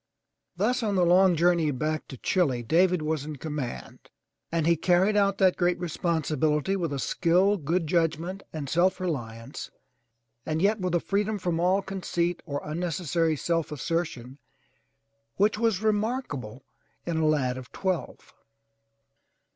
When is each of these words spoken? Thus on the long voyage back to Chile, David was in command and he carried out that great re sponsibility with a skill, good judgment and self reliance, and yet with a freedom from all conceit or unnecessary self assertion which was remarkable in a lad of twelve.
Thus 0.57 0.81
on 0.81 0.95
the 0.95 1.05
long 1.05 1.37
voyage 1.37 1.77
back 1.77 2.07
to 2.07 2.17
Chile, 2.17 2.63
David 2.63 3.03
was 3.03 3.23
in 3.23 3.35
command 3.35 4.09
and 4.51 4.65
he 4.65 4.75
carried 4.75 5.15
out 5.15 5.37
that 5.37 5.55
great 5.57 5.77
re 5.79 5.87
sponsibility 5.89 6.75
with 6.75 6.91
a 6.91 6.97
skill, 6.97 7.55
good 7.55 7.85
judgment 7.85 8.41
and 8.51 8.67
self 8.67 8.99
reliance, 8.99 9.69
and 10.43 10.59
yet 10.59 10.79
with 10.79 10.95
a 10.95 10.99
freedom 10.99 11.37
from 11.37 11.59
all 11.59 11.83
conceit 11.83 12.41
or 12.47 12.61
unnecessary 12.65 13.35
self 13.35 13.71
assertion 13.71 14.39
which 15.35 15.59
was 15.59 15.83
remarkable 15.83 16.63
in 17.05 17.17
a 17.17 17.25
lad 17.27 17.55
of 17.55 17.71
twelve. 17.71 18.33